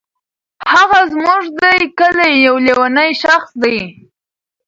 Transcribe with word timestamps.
هغه 0.71 0.99
زمونږ 1.13 1.43
دي 1.61 1.77
کلې 1.99 2.29
یو 2.45 2.55
لیونی 2.65 3.11
شخص 3.23 3.49
دی. 3.63 3.77